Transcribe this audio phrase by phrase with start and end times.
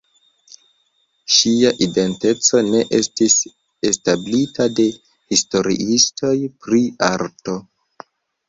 [1.33, 3.35] Ŝia identeco ne estis
[3.91, 4.89] establita de
[5.35, 6.35] historiistoj
[6.65, 7.61] pri arto.